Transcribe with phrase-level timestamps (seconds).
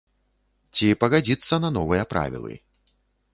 [0.75, 2.53] Ці пагадзіцца на новыя правілы.